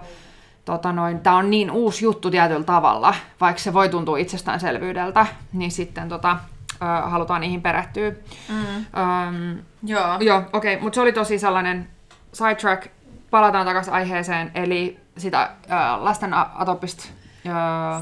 [0.65, 6.10] tota tämä on niin uusi juttu tietyllä tavalla, vaikka se voi tuntua itsestäänselvyydeltä, niin sitten
[6.10, 6.38] tota,
[6.82, 8.12] ö, halutaan niihin perehtyä.
[8.50, 8.65] Mm.
[8.76, 8.86] Öm,
[9.84, 10.17] Joo.
[10.20, 11.89] Joo, okei, okay, mutta se oli tosi sellainen
[12.34, 12.88] sidetrack.
[13.30, 15.50] Palataan takaisin aiheeseen, eli sitä äh,
[16.02, 17.04] lasten atopista
[17.48, 17.54] äh,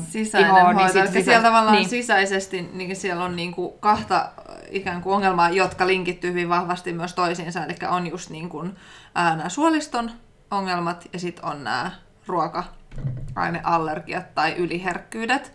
[0.09, 0.87] Sisäinen ihoa, hoito.
[0.87, 1.89] sit Eli sisä- siellä tavallaan niin.
[1.89, 4.29] sisäisesti niin siellä on niin kuin kahta
[4.71, 7.65] ikään kuin ongelmaa, jotka linkittyy hyvin vahvasti myös toisiinsa.
[7.65, 8.75] Eli on just niin kuin,
[9.15, 10.11] ää, nämä suoliston
[10.51, 11.91] ongelmat ja sitten on nämä
[12.27, 15.53] ruoka-aineallergiat tai yliherkkyydet.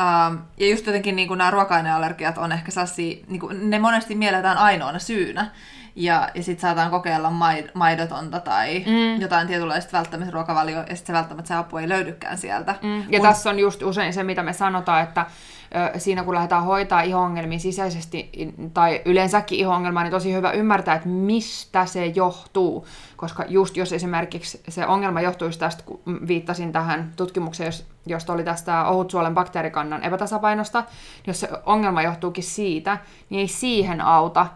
[0.00, 4.14] Ähm, ja just jotenkin niin kuin nämä ruoka-aineallergiat on ehkä sellaisia, niin kuin, ne monesti
[4.14, 5.50] mielletään ainoana syynä.
[5.98, 9.20] Ja, ja sitten saadaan kokeilla maid, maidotonta tai mm.
[9.20, 12.74] jotain tietynlaista välttämättä ruokavalio, ja sitten se välttämättä se apu ei löydykään sieltä.
[12.82, 12.98] Mm.
[13.08, 15.26] Ja Kun- tässä on just usein se, mitä me sanotaan, että
[15.98, 18.30] siinä kun lähdetään hoitaa iho-ongelmia sisäisesti
[18.74, 22.86] tai yleensäkin iho-ongelmaa, niin tosi hyvä ymmärtää, että mistä se johtuu.
[23.16, 28.44] Koska just jos esimerkiksi se ongelma johtuisi tästä, kun viittasin tähän tutkimukseen, jos, josta oli
[28.44, 32.98] tästä ohutsuolen bakteerikannan epätasapainosta, niin jos se ongelma johtuukin siitä,
[33.30, 34.46] niin ei siihen auta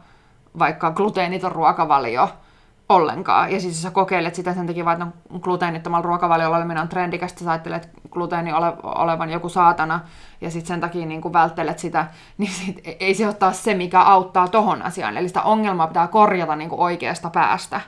[0.59, 2.29] vaikka gluteeniton ruokavalio
[2.91, 3.53] ollenkaan.
[3.53, 5.07] Ja siis sä kokeilet sitä sen takia että
[5.41, 10.01] gluteenittomalla ruokavaliolla oleminen on trendikästä, sä ajattelet gluteeni ole, olevan joku saatana,
[10.41, 12.07] ja sitten sen takia niin välttelet sitä,
[12.39, 15.17] niin sit ei se ole taas se, mikä auttaa tohon asiaan.
[15.17, 17.81] Eli sitä ongelmaa pitää korjata niin oikeasta päästä.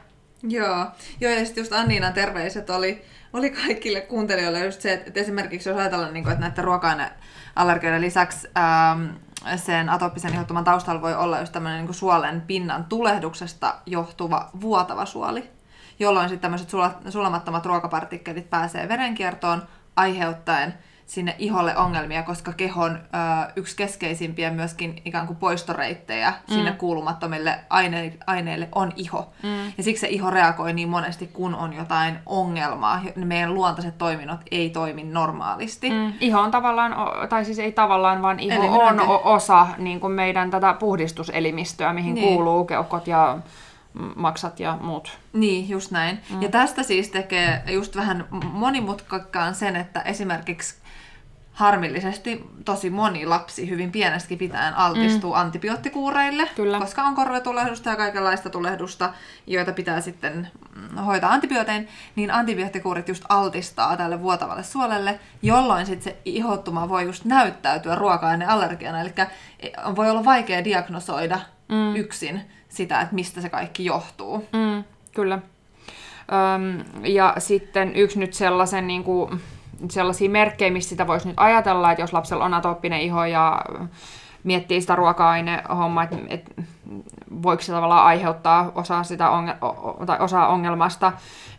[0.43, 0.87] Joo,
[1.21, 5.79] Joo ja sitten just Anniinan terveiset oli, oli kaikille kuuntelijoille just se, että, esimerkiksi jos
[5.79, 9.07] ajatellaan, niin että näiden ruoka-aineallergioiden lisäksi ähm,
[9.57, 15.50] sen atooppisen ihottuman taustalla voi olla just tämmöinen niin suolen pinnan tulehduksesta johtuva vuotava suoli,
[15.98, 19.62] jolloin sitten tämmöiset sula- sulamattomat ruokapartikkelit pääsee verenkiertoon
[19.96, 20.74] aiheuttaen
[21.12, 26.55] sinne iholle ongelmia, koska kehon ö, yksi keskeisimpiä myöskin ikään kuin poistoreittejä mm.
[26.55, 29.33] sinne kuulumattomille aine- aineille on iho.
[29.42, 29.72] Mm.
[29.77, 33.01] Ja siksi se iho reagoi niin monesti, kun on jotain ongelmaa.
[33.16, 35.90] Meidän luontaiset toiminnot ei toimi normaalisti.
[35.90, 36.12] Mm.
[36.20, 36.94] Iho on tavallaan,
[37.29, 39.03] tai siis ei tavallaan, vaan iho Eliminointi.
[39.03, 42.29] on o- osa niin kuin meidän tätä puhdistuselimistöä, mihin Niin.
[42.35, 43.38] kuuluu keuhkot ja
[44.16, 45.18] maksat ja muut.
[45.33, 46.20] Niin, just näin.
[46.31, 46.42] Mm.
[46.42, 50.82] Ja tästä siis tekee just vähän monimutkakkaan sen, että esimerkiksi
[51.53, 55.41] harmillisesti tosi moni lapsi hyvin pienestäkin pitäen altistuu mm.
[55.41, 56.79] antibioottikuureille, Kyllä.
[56.79, 59.12] koska on korvatulehdusta ja kaikenlaista tulehdusta,
[59.47, 66.12] joita pitää sitten mm, hoitaa antibiootein, niin antibioottikuurit just altistaa tälle vuotavalle suolelle, jolloin sitten
[66.12, 69.12] se ihottuma voi just näyttäytyä ruoka-aineallergiana, eli
[69.97, 71.97] voi olla vaikea diagnosoida mm.
[71.97, 74.49] yksin sitä, että mistä se kaikki johtuu.
[74.53, 74.85] Mm,
[75.15, 75.38] kyllä.
[76.55, 79.41] Öm, ja sitten yksi nyt sellaisen, niin kuin,
[79.90, 83.62] sellaisia merkkejä, mistä sitä voisi nyt ajatella, että jos lapsella on atooppinen iho ja
[84.45, 86.62] miettii sitä ruoka-ainehommaa, että, että
[87.42, 91.12] voiko se tavallaan aiheuttaa osaa, sitä onge- o- o- tai osaa ongelmasta,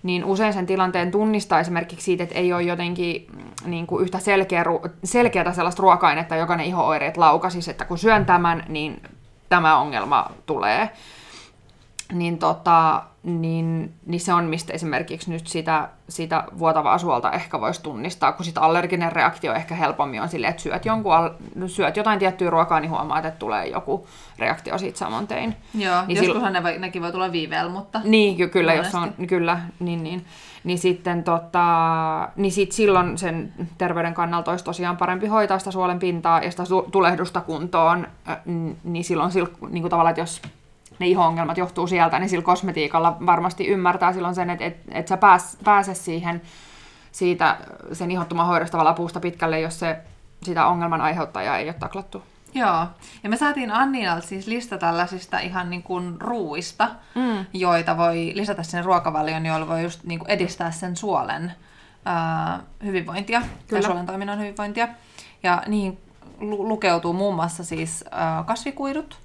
[0.03, 4.19] niin usein sen tilanteen tunnistaa esimerkiksi siitä, että ei ole jotenkin mm, niin kuin yhtä
[4.19, 4.65] selkeä,
[5.03, 9.01] selkeätä sellaista ruoka-ainetta, joka ne iho-oireet laukasisi, että kun syön tämän, niin
[9.49, 10.89] tämä ongelma tulee.
[12.13, 17.83] Niin, tota, niin, niin se on, mistä esimerkiksi nyt sitä, sitä vuotavaa suolta ehkä voisi
[17.83, 21.13] tunnistaa, kun sit allerginen reaktio ehkä helpommin on silleen, että syöt, jonkun,
[21.67, 24.07] syöt jotain tiettyä ruokaa, niin huomaat, että tulee joku
[24.39, 25.55] reaktio siitä saman tein.
[25.75, 28.01] Joo, Niin joskushan ne voi, nekin voi tulla viiveellä, mutta...
[28.03, 29.27] Niin, ky- kyllä, jos on, Monesti.
[29.27, 30.25] kyllä, niin, niin.
[30.63, 31.65] Niin sitten tota,
[32.35, 36.63] niin sit silloin sen terveyden kannalta olisi tosiaan parempi hoitaa sitä suolen pintaa ja sitä
[36.63, 38.07] su- tulehdusta kuntoon,
[38.83, 40.41] niin silloin sil, niin kuin tavallaan, että jos
[40.99, 45.17] ne iho-ongelmat johtuu sieltä, niin sillä kosmetiikalla varmasti ymmärtää silloin sen, että et, et sä
[45.17, 46.41] pääs, pääse siihen
[47.11, 47.57] siitä
[47.93, 49.97] sen ihottuman hoidosta puusta pitkälle, jos se
[50.43, 52.23] sitä ongelman aiheuttajaa ei ole taklattu.
[52.55, 52.87] Joo,
[53.23, 57.45] ja me saatiin Anninalta siis lista tällaisista ihan niin kuin ruuista, mm.
[57.53, 61.53] joita voi lisätä sen ruokavalioon, joilla voi just niin kuin edistää sen suolen
[62.05, 63.81] ää, hyvinvointia, Kyllä.
[63.81, 64.87] Tai suolen toiminnan hyvinvointia.
[65.43, 65.97] Ja niihin
[66.39, 69.19] lu- lukeutuu muun muassa siis ää, kasvikuidut,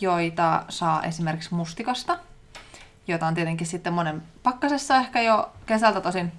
[0.00, 2.18] joita saa esimerkiksi mustikasta,
[3.08, 6.32] jota on tietenkin sitten monen pakkasessa ehkä jo kesältä, tosin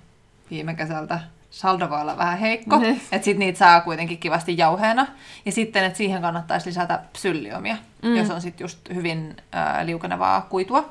[0.52, 2.89] viime kesältä saldo voi olla vähän heikko, Mhm.
[3.12, 5.08] että sitten niitä saa kuitenkin kivasti jauheena.
[5.46, 8.15] Ja sitten, että siihen kannattaisi lisätä psylliumia, mm.
[8.15, 10.89] jos on sitten just hyvin äh, liukenevaa kuitua.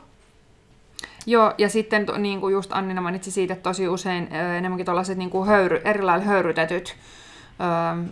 [1.27, 4.85] Joo, ja sitten to- niin kuin just Annina mainitsi siitä, että tosi usein ö, enemmänkin
[4.87, 6.97] tuollaiset niin kuin höyry, erilailla höyrytetyt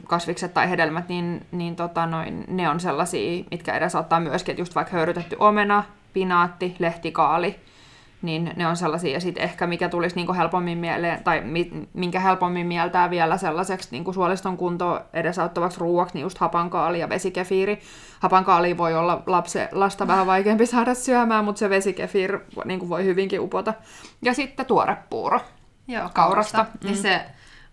[0.05, 4.75] kasvikset tai hedelmät, niin, niin tota noin, ne on sellaisia, mitkä edesauttaa myöskin, että just
[4.75, 7.61] vaikka höyrytetty omena, pinaatti, lehtikaali,
[8.23, 11.89] niin ne on sellaisia, ja sitten ehkä mikä tulisi niin kuin helpommin mieleen, tai mi,
[11.93, 17.09] minkä helpommin mieltää vielä sellaiseksi niin kuin suoliston kuntoa edesauttavaksi ruuaksi, niin just hapankaali ja
[17.09, 17.81] vesikefiiri.
[18.21, 23.05] Hapankaali voi olla lapse, lasta vähän vaikeampi saada syömään, mutta se vesikefiiri niin kuin voi
[23.05, 23.75] hyvinkin upota.
[24.23, 25.41] Ja sitten tuorepuuro.
[25.89, 26.59] Joo, kaurasta.
[26.59, 26.85] kaurasta.
[26.85, 27.21] Niin se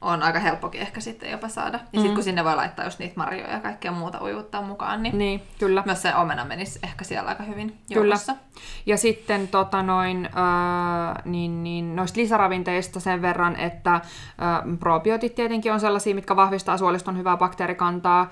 [0.01, 1.77] on aika helppokin ehkä sitten jopa saada.
[1.77, 1.99] Ja mm.
[1.99, 5.41] sitten kun sinne voi laittaa just niitä marjoja ja kaikkea muuta ujuuttaa mukaan, niin, Niin,
[5.59, 5.83] kyllä.
[5.85, 8.05] myös se omena menisi ehkä siellä aika hyvin Kyllä.
[8.05, 8.35] joukossa.
[8.85, 14.01] Ja sitten tota noin, äh, niin, niin, noista lisäravinteista sen verran, että äh,
[14.79, 18.31] probiotit tietenkin on sellaisia, mitkä vahvistaa suoliston hyvää bakteerikantaa.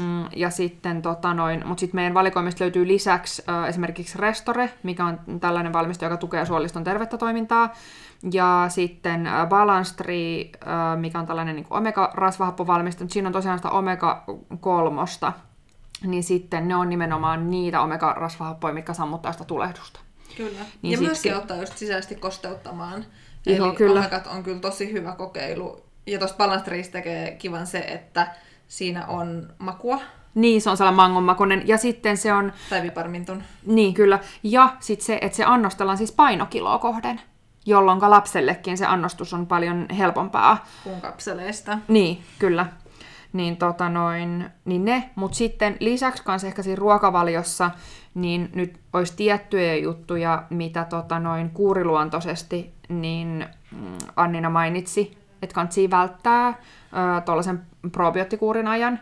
[0.00, 5.04] Mm, ja sitten tota noin, mutta sitten meidän valikoimista löytyy lisäksi äh, esimerkiksi Restore, mikä
[5.04, 7.74] on tällainen valmiste, joka tukee suoliston tervettä toimintaa.
[8.32, 13.58] Ja sitten äh, Balanced Tree, äh, mikä on tällainen niin omega-rasvahappovalmiste, mutta siinä on tosiaan
[13.58, 15.32] sitä omega-kolmosta.
[16.04, 20.00] Niin sitten ne on nimenomaan niitä omega-rasvahappoja, mitkä sammuttaa sitä tulehdusta.
[20.36, 20.50] Kyllä.
[20.82, 23.04] Niin ja siksi- myöskin auttaa just sisäisesti kosteuttamaan.
[23.46, 24.00] Joo, Eli kyllä.
[24.00, 25.82] omegat on kyllä tosi hyvä kokeilu.
[26.06, 28.34] Ja tuosta Balansterista tekee kivan se, että
[28.68, 30.00] siinä on makua
[30.34, 31.68] Niin, se on sellainen mangonmakuinen.
[31.68, 33.42] Ja sitten se on, tai viparmintun.
[33.66, 37.20] niin kyllä, ja sitten se, että se annostellaan siis painokiloa kohden,
[37.66, 40.64] jolloin lapsellekin se annostus on paljon helpompaa.
[40.84, 41.78] kuun kapseleista.
[41.88, 42.66] Niin, kyllä.
[43.32, 47.70] Niin, tota noin, niin ne, mutta sitten lisäksi kanssa ehkä siinä ruokavaliossa,
[48.14, 55.90] niin nyt olisi tiettyjä juttuja, mitä tota noin kuuriluontoisesti, niin mm, Annina mainitsi, että kannattaa
[55.90, 56.54] välttää
[57.24, 59.00] tuollaisen probioottikuurin ajan,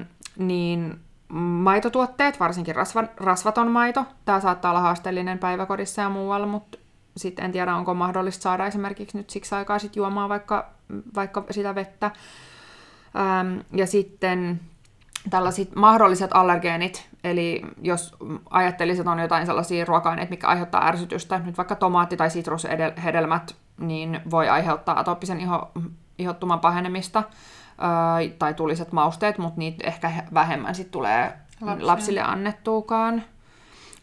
[0.00, 0.04] ö,
[0.38, 1.00] niin
[1.38, 6.78] maitotuotteet, varsinkin rasva, rasvaton maito, tämä saattaa olla haasteellinen päiväkodissa ja muualla, mutta
[7.16, 10.70] sitten en tiedä, onko mahdollista saada esimerkiksi nyt siksi aikaa sit juomaan vaikka,
[11.14, 12.10] vaikka sitä vettä.
[13.16, 14.60] Ähm, ja sitten
[15.30, 18.16] tällaiset mahdolliset allergeenit, eli jos
[18.50, 24.20] ajattelisit, että on jotain sellaisia ruoka-aineita, mikä aiheuttaa ärsytystä, nyt vaikka tomaatti- tai sitrushedelmät, niin
[24.30, 25.72] voi aiheuttaa atooppisen iho,
[26.18, 32.20] ihottuman pahenemista öö, tai tuliset mausteet, mutta niitä ehkä he- vähemmän sit tulee lapsille, lapsille
[32.22, 33.22] annettuukaan.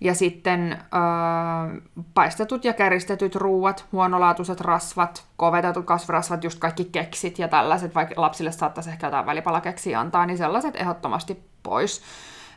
[0.03, 1.81] Ja sitten öö,
[2.13, 8.51] paistetut ja käristetyt ruuat, huonolaatuiset rasvat, kovetetut kasvirasvat, just kaikki keksit ja tällaiset, vaikka lapsille
[8.51, 12.01] saattaisi ehkä jotain välipalakeksiä antaa, niin sellaiset ehdottomasti pois.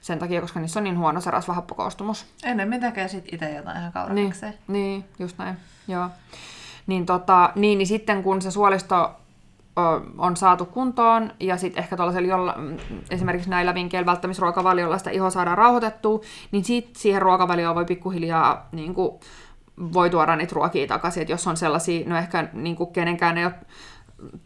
[0.01, 2.27] Sen takia, koska niissä on niin huono se rasvahappokoostumus.
[2.45, 4.55] Ennemmin tekee sit itse jotain ihan Niin, kaurakekseen.
[4.69, 5.57] niin, just näin,
[5.89, 6.09] joo.
[6.87, 9.15] Niin, tota, niin, niin sitten kun se suolisto
[10.19, 12.77] on saatu kuntoon ja sitten ehkä tuollaisella jolla, mm,
[13.11, 16.21] esimerkiksi näillä vinkkeillä välttämisruokavaliolla sitä iho saadaan rauhoitettua,
[16.53, 19.21] niin sit siihen ruokavalioon voi pikkuhiljaa niin kuin,
[19.93, 23.45] voi tuoda niitä ruokia takaisin, että jos on sellaisia, no ehkä niin kuin kenenkään ei
[23.45, 23.55] ole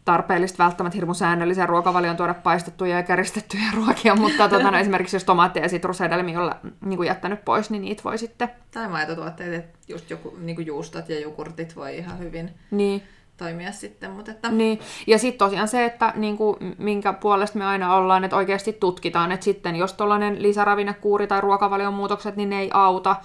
[0.05, 5.25] tarpeellista välttämättä hirmu säännöllisen ruokavalion tuoda paistettuja ja käristettyjä ruokia, mutta tota, no, esimerkiksi jos
[5.25, 8.51] tomaatteja ja sitrushedelmiä on niin kuin jättänyt pois, niin niitä voi sitten.
[8.71, 13.03] Tai maitotuotteet, että just joku, niin juustot ja jogurtit voi ihan hyvin niin,
[13.41, 14.11] toimia sitten.
[14.11, 18.25] Mutta että, Niin, ja sitten tosiaan se, että niin kuin, minkä puolesta me aina ollaan,
[18.25, 23.17] että oikeasti tutkitaan, että sitten jos tuollainen lisäravinnekuuri tai ruokavalion muutokset, niin ne ei auta,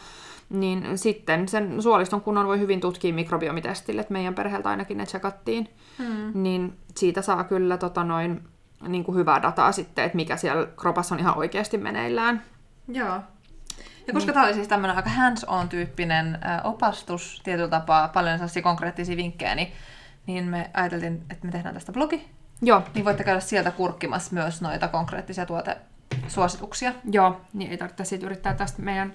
[0.49, 5.69] niin sitten sen suoliston kunnon voi hyvin tutkia mikrobiomitestille, että meidän perheeltä ainakin ne tsekattiin,
[5.97, 6.31] hmm.
[6.43, 8.43] niin siitä saa kyllä tota noin,
[8.87, 12.41] niin kuin hyvää dataa sitten, että mikä siellä kropassa on ihan oikeasti meneillään.
[12.87, 13.07] Joo.
[14.07, 14.15] Ja Niin.
[14.15, 19.55] koska tämä oli siis tämmöinen aika hands-on-tyyppinen ä, opastus tietyllä tapaa, paljon sellaisia konkreettisia vinkkejä,
[19.55, 19.71] niin,
[20.27, 22.27] niin me ajateltiin, että me tehdään tästä blogi.
[22.61, 26.93] Joo, Niin voitte käydä sieltä kurkkimassa myös noita konkreettisia tuotesuosituksia.
[27.11, 29.13] Joo, niin ei tarvitse sit yrittää tästä meidän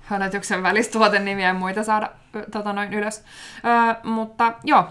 [0.00, 2.10] hälytyksen välistä tuotennimiä ja muita saada
[2.50, 3.24] tota noin ylös.
[3.98, 4.88] Ö, mutta joo,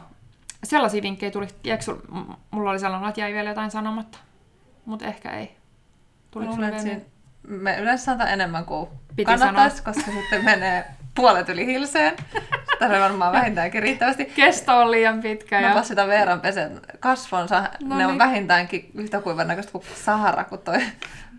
[0.63, 1.47] sellaisia vinkkejä tuli.
[1.79, 1.95] Sul,
[2.51, 4.17] mulla oli sellainen, että jäi vielä jotain sanomatta,
[4.86, 5.58] mutta ehkä ei.
[6.34, 7.01] Sulla luulen, vielä että siinä-
[7.47, 12.13] Me yleensä sanotaan enemmän kuin Piti kannattaisi, koska sitten menee puolet yli hilseen.
[12.81, 14.25] On varmaan vähintäänkin riittävästi.
[14.25, 15.61] Kesto on liian pitkä.
[15.61, 15.83] Mä Ja...
[15.83, 17.63] sitä Veeran pesen kasvonsa.
[17.83, 18.19] No ne on niin.
[18.19, 20.81] vähintäänkin yhtä kuivan näköistä kuin Sahara, kun toi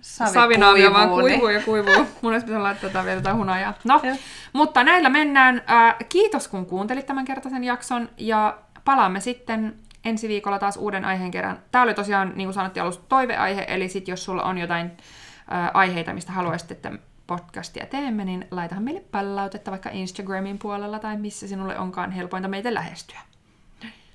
[0.00, 2.06] savi Savinaavio vaan kuivuu, niin- kuivuu ja kuivuu.
[2.22, 3.74] Mun olisi pitänyt laittaa tätä vielä jotain hunajaa.
[3.84, 4.16] No, Joo.
[4.52, 5.62] mutta näillä mennään.
[5.70, 11.30] Äh, kiitos kun kuuntelit tämän kertaisen jakson ja palaamme sitten ensi viikolla taas uuden aiheen
[11.30, 11.58] kerran.
[11.72, 15.70] Tämä oli tosiaan, niin kuin sanottiin alussa, toiveaihe, eli sit jos sulla on jotain äh,
[15.74, 16.92] aiheita, mistä haluaisit, että
[17.26, 22.74] podcastia teemme, niin laitahan meille palautetta vaikka Instagramin puolella tai missä sinulle onkaan helpointa meitä
[22.74, 23.20] lähestyä.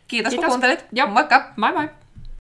[0.07, 0.47] Kiitos, kun Kiitos.
[0.47, 0.85] kuuntelit.
[0.91, 1.07] Joo.
[1.07, 1.53] Moikka!
[1.57, 1.89] Moi moi!